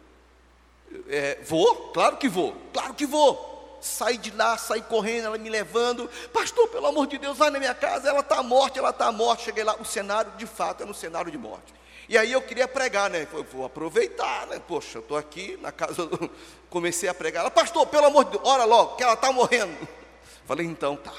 [1.08, 1.92] é, vou?
[1.94, 6.68] Claro que vou, claro que vou saí de lá, saí correndo, ela me levando, pastor,
[6.70, 9.44] pelo amor de Deus, vai na minha casa, ela está morte, ela está morte.
[9.44, 11.74] Cheguei lá, o cenário de fato é no cenário de morte.
[12.10, 13.28] E aí eu queria pregar, né?
[13.32, 14.62] Eu vou aproveitar, né?
[14.68, 16.10] Poxa, eu estou aqui na casa,
[16.70, 17.42] comecei a pregar.
[17.42, 19.88] Ela, pastor, pelo amor de Deus, ora logo, que ela está morrendo.
[20.46, 21.14] Falei, então tá.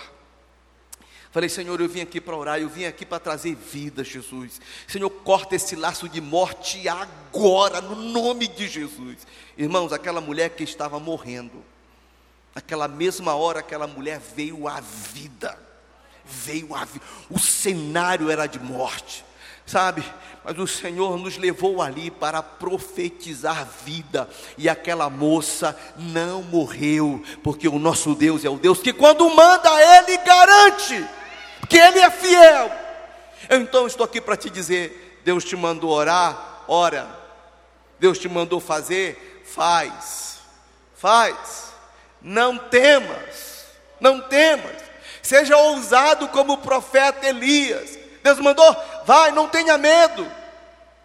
[1.30, 4.60] Falei, Senhor, eu vim aqui para orar, eu vim aqui para trazer vida, Jesus.
[4.86, 9.18] Senhor, corta esse laço de morte agora, no nome de Jesus.
[9.56, 11.62] Irmãos, aquela mulher que estava morrendo,
[12.56, 15.58] Naquela mesma hora, aquela mulher veio à vida.
[16.24, 17.04] Veio à vida.
[17.28, 19.22] O cenário era de morte,
[19.66, 20.02] sabe?
[20.42, 24.26] Mas o Senhor nos levou ali para profetizar vida.
[24.56, 29.68] E aquela moça não morreu, porque o nosso Deus é o Deus que, quando manda,
[29.98, 31.06] Ele garante
[31.66, 32.70] que Ele é fiel.
[33.48, 37.06] Eu então estou aqui para te dizer: Deus te mandou orar, ora.
[37.98, 40.38] Deus te mandou fazer, faz.
[40.94, 41.72] Faz.
[42.20, 43.66] Não temas,
[44.00, 44.82] não temas,
[45.22, 47.96] seja ousado como o profeta Elias.
[48.22, 50.26] Deus mandou, vai, não tenha medo.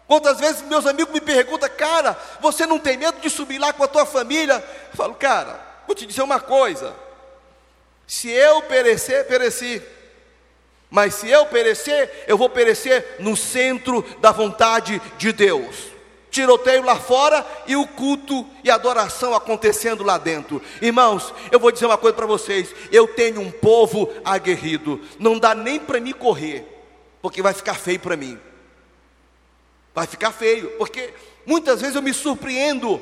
[0.08, 3.84] Quantas vezes meus amigos me perguntam, cara, você não tem medo de subir lá com
[3.84, 4.54] a tua família?
[4.90, 6.94] Eu falo, cara, Vou te dizer uma coisa:
[8.06, 9.82] se eu perecer, pereci.
[10.92, 15.90] Mas se eu perecer, eu vou perecer no centro da vontade de Deus.
[16.30, 20.60] Tiroteio lá fora e o culto e adoração acontecendo lá dentro.
[20.82, 25.54] Irmãos, eu vou dizer uma coisa para vocês: eu tenho um povo aguerrido, não dá
[25.54, 26.66] nem para me correr,
[27.22, 28.38] porque vai ficar feio para mim.
[29.94, 31.14] Vai ficar feio, porque
[31.46, 33.00] muitas vezes eu me surpreendo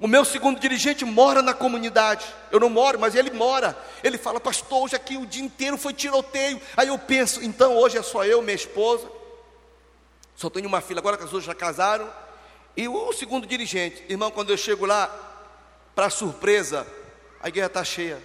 [0.00, 2.26] o meu segundo dirigente mora na comunidade.
[2.50, 3.76] Eu não moro, mas ele mora.
[4.02, 6.60] Ele fala, pastor, hoje aqui o dia inteiro foi tiroteio.
[6.76, 9.08] Aí eu penso, então hoje é só eu, minha esposa.
[10.36, 12.10] Só tenho uma filha agora que as duas já casaram.
[12.76, 15.08] E o segundo dirigente, irmão, quando eu chego lá,
[15.94, 16.84] para surpresa,
[17.40, 18.20] a igreja está cheia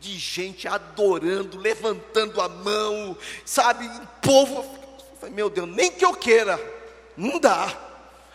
[0.00, 3.86] de gente adorando, levantando a mão, sabe?
[3.86, 4.78] O povo,
[5.30, 6.60] meu Deus, nem que eu queira,
[7.16, 7.72] não dá.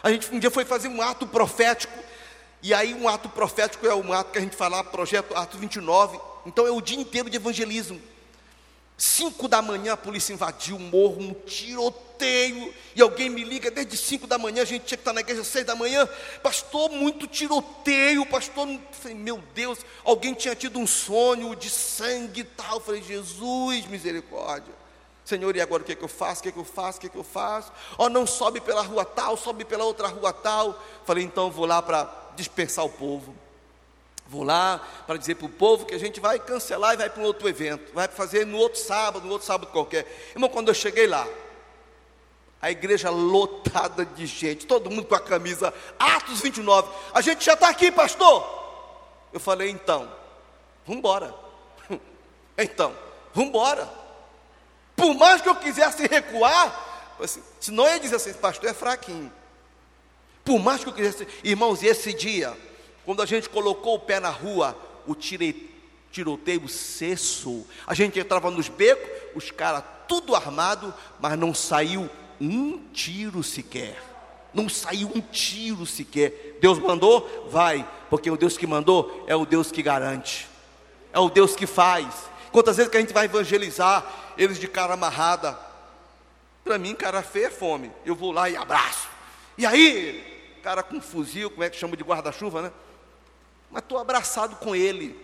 [0.01, 2.08] A gente um dia foi fazer um ato profético
[2.61, 6.19] e aí um ato profético é um ato que a gente fala, projeto ato 29.
[6.45, 8.01] Então é o dia inteiro de evangelismo.
[8.97, 13.95] Cinco da manhã a polícia invadiu o morro, um tiroteio, e alguém me liga desde
[13.95, 16.05] cinco da manhã, a gente tinha que estar na igreja seis da manhã,
[16.43, 22.43] pastor, muito tiroteio, pastor, falei, meu Deus, alguém tinha tido um sonho de sangue e
[22.43, 24.73] tal, eu falei, Jesus, misericórdia,
[25.29, 26.97] Senhor, e agora o que, é que eu faço, o que, é que eu faço,
[26.97, 29.83] o que, é que eu faço, ó, oh, não sobe pela rua tal, sobe pela
[29.83, 33.35] outra rua tal, falei, então vou lá para dispersar o povo.
[34.27, 37.21] Vou lá para dizer para o povo que a gente vai cancelar e vai para
[37.21, 40.05] um outro evento, vai fazer no outro sábado, no outro sábado qualquer.
[40.33, 41.27] Irmão, quando eu cheguei lá,
[42.59, 47.53] a igreja lotada de gente, todo mundo com a camisa, Atos 29, a gente já
[47.53, 48.57] está aqui, pastor.
[49.31, 50.11] Eu falei, então,
[50.85, 51.35] vamos embora.
[52.57, 52.95] então,
[53.33, 53.98] vamos embora.
[54.99, 59.31] Por mais que eu quisesse recuar, assim, senão eu ia dizer assim, pastor é fraquinho.
[60.43, 62.55] Por mais que eu quisesse, irmãos, esse dia,
[63.05, 64.77] quando a gente colocou o pé na rua,
[65.07, 65.73] o tire,
[66.11, 67.65] tiroteio cessou.
[67.87, 72.09] A gente entrava nos becos, os caras tudo armado, mas não saiu
[72.41, 74.03] um tiro sequer.
[74.53, 76.57] Não saiu um tiro sequer.
[76.59, 77.47] Deus mandou?
[77.49, 80.47] Vai, porque o Deus que mandou é o Deus que garante,
[81.13, 82.07] é o Deus que faz.
[82.51, 84.05] Quantas vezes que a gente vai evangelizar,
[84.37, 85.57] eles de cara amarrada.
[86.63, 87.91] Para mim, cara feia é fome.
[88.05, 89.07] Eu vou lá e abraço.
[89.57, 92.71] E aí, cara com fuzil, como é que chama de guarda-chuva, né?
[93.71, 95.19] Mas estou abraçado com ele.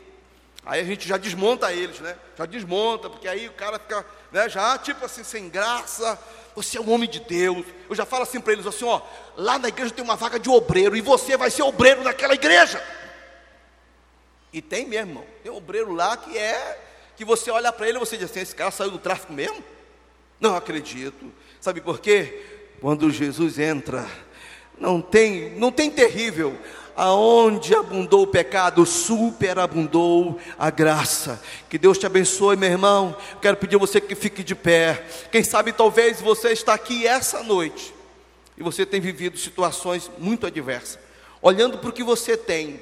[0.65, 2.17] Aí a gente já desmonta eles, né?
[2.38, 6.19] Já desmonta, porque aí o cara fica, né, já tipo assim, sem graça.
[6.55, 7.65] Você é um homem de Deus.
[7.89, 9.01] Eu já falo assim para eles assim, ó,
[9.36, 12.84] lá na igreja tem uma vaga de obreiro e você vai ser obreiro naquela igreja.
[14.51, 15.26] E tem mesmo, irmão.
[15.43, 16.85] Tem obreiro lá que é
[17.16, 19.63] que você olha para ele e você diz assim, esse cara saiu do tráfico mesmo?
[20.39, 21.32] Não acredito.
[21.59, 22.43] Sabe por quê?
[22.82, 24.05] Quando Jesus entra
[24.80, 26.57] não tem, não tem terrível.
[26.97, 31.41] Aonde abundou o pecado, superabundou a graça.
[31.70, 33.16] Que Deus te abençoe, meu irmão.
[33.41, 35.05] Quero pedir a você que fique de pé.
[35.30, 37.93] Quem sabe talvez você está aqui essa noite
[38.57, 40.97] e você tem vivido situações muito adversas.
[41.41, 42.80] Olhando para o que você tem,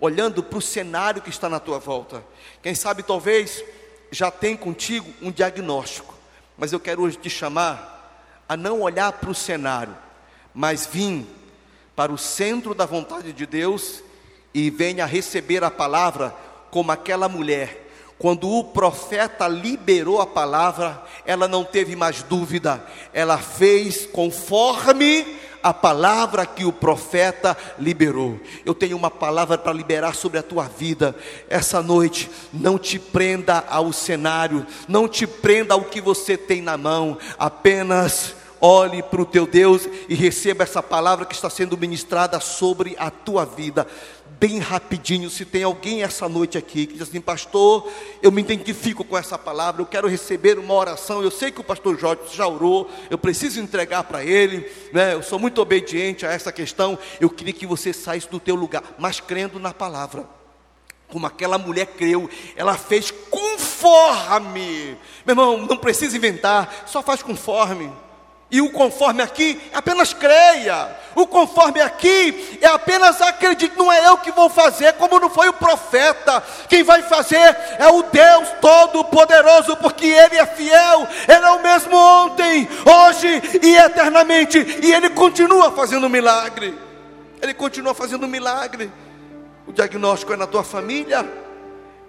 [0.00, 2.24] olhando para o cenário que está na tua volta.
[2.62, 3.62] Quem sabe talvez
[4.10, 6.14] já tem contigo um diagnóstico,
[6.56, 7.98] mas eu quero hoje te chamar
[8.48, 9.96] a não olhar para o cenário
[10.54, 11.26] mas vim
[11.94, 14.02] para o centro da vontade de Deus
[14.52, 16.34] e venha receber a palavra
[16.70, 17.88] como aquela mulher.
[18.18, 25.72] Quando o profeta liberou a palavra, ela não teve mais dúvida, ela fez conforme a
[25.72, 28.40] palavra que o profeta liberou.
[28.64, 31.14] Eu tenho uma palavra para liberar sobre a tua vida
[31.48, 32.30] essa noite.
[32.52, 38.34] Não te prenda ao cenário, não te prenda ao que você tem na mão, apenas
[38.60, 43.10] olhe para o teu Deus e receba essa palavra que está sendo ministrada sobre a
[43.10, 43.86] tua vida.
[44.40, 47.86] Bem rapidinho, se tem alguém essa noite aqui que diz assim, pastor,
[48.22, 51.22] eu me identifico com essa palavra, eu quero receber uma oração.
[51.22, 55.12] Eu sei que o pastor Jorge já orou, eu preciso entregar para ele, né?
[55.12, 56.98] eu sou muito obediente a essa questão.
[57.20, 60.26] Eu queria que você saísse do teu lugar, mas crendo na palavra
[61.10, 64.96] como aquela mulher creu, ela fez conforme.
[65.26, 67.92] Meu irmão, não precisa inventar, só faz conforme.
[68.50, 70.96] E o conforme aqui é apenas creia.
[71.14, 73.76] O conforme aqui é apenas acredite.
[73.76, 76.42] Não é eu que vou fazer, como não foi o profeta.
[76.68, 81.06] Quem vai fazer é o Deus Todo-Poderoso, porque Ele é fiel.
[81.28, 84.58] Ele é o mesmo ontem, hoje e eternamente.
[84.82, 86.76] E Ele continua fazendo milagre.
[87.40, 88.90] Ele continua fazendo milagre.
[89.66, 91.24] O diagnóstico é na tua família,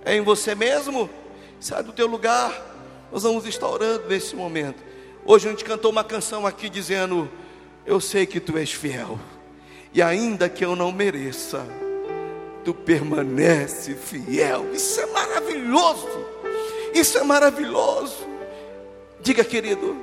[0.03, 1.07] é em você mesmo.
[1.59, 2.51] Sai do teu lugar.
[3.11, 4.90] Nós vamos estar orando nesse momento.
[5.23, 7.29] Hoje a gente cantou uma canção aqui dizendo:
[7.85, 9.19] Eu sei que tu és fiel,
[9.93, 11.65] e ainda que eu não mereça,
[12.63, 14.73] tu permanece fiel.
[14.73, 16.07] Isso é maravilhoso.
[16.93, 18.27] Isso é maravilhoso.
[19.21, 19.95] Diga, querido.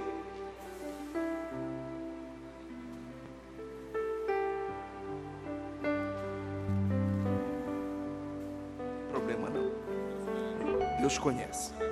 [9.10, 11.00] Problema não.
[11.00, 11.87] Deus conhece.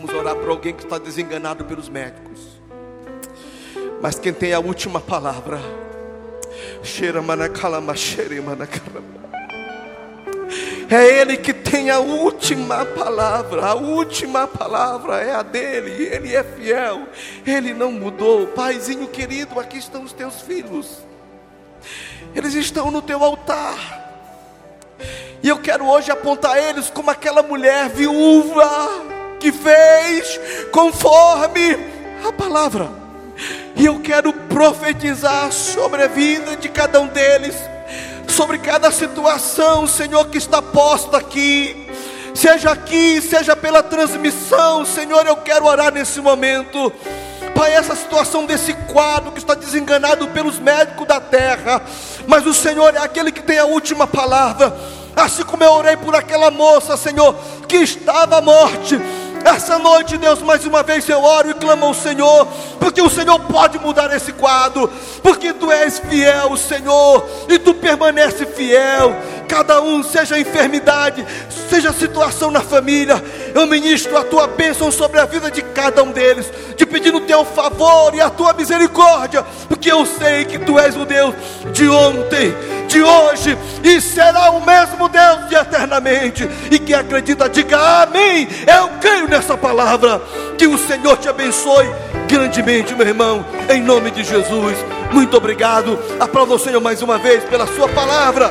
[0.00, 2.38] Vamos orar para alguém que está desenganado pelos médicos.
[4.00, 5.58] Mas quem tem a última palavra.
[10.88, 16.44] É Ele que tem a última palavra, a última palavra é a dele, Ele é
[16.44, 17.08] fiel,
[17.44, 18.46] Ele não mudou.
[18.46, 20.98] Paizinho querido, aqui estão os teus filhos,
[22.34, 23.76] eles estão no teu altar,
[25.42, 30.40] e eu quero hoje apontar eles como aquela mulher viúva que fez
[30.72, 31.76] conforme
[32.26, 32.90] a palavra,
[33.76, 37.54] e eu quero profetizar sobre a vida de cada um deles
[38.38, 41.88] sobre cada situação, Senhor, que está posta aqui.
[42.32, 46.92] Seja aqui, seja pela transmissão, Senhor, eu quero orar nesse momento.
[47.52, 51.82] Pai, essa situação desse quadro que está desenganado pelos médicos da terra,
[52.28, 54.72] mas o Senhor é aquele que tem a última palavra.
[55.16, 57.34] Assim como eu orei por aquela moça, Senhor,
[57.66, 59.00] que estava à morte,
[59.44, 62.46] essa noite, Deus, mais uma vez eu oro e clamo ao Senhor,
[62.78, 64.90] porque o Senhor pode mudar esse quadro,
[65.22, 69.14] porque Tu és fiel, Senhor, e Tu permanece fiel.
[69.48, 71.24] Cada um, seja enfermidade,
[71.70, 73.22] seja situação na família,
[73.54, 77.22] eu ministro a Tua bênção sobre a vida de cada um deles, te pedindo o
[77.22, 81.34] Teu favor e a Tua misericórdia, porque eu sei que Tu és o Deus
[81.72, 82.54] de ontem,
[82.88, 86.48] de hoje e será o mesmo Deus de eternamente.
[86.70, 88.48] E que acredita, diga amém.
[88.66, 90.20] Eu creio nessa palavra.
[90.56, 91.88] Que o Senhor te abençoe
[92.28, 94.76] grandemente, meu irmão, em nome de Jesus.
[95.12, 95.98] Muito obrigado.
[96.18, 98.50] Aplauda o Senhor mais uma vez pela Sua palavra.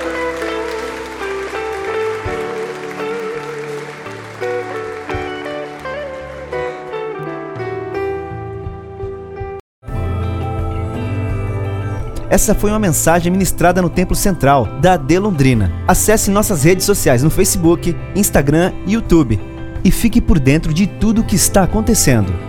[12.30, 15.72] Essa foi uma mensagem ministrada no Templo Central da AD Londrina.
[15.88, 19.40] Acesse nossas redes sociais no Facebook, Instagram e YouTube
[19.84, 22.47] e fique por dentro de tudo o que está acontecendo.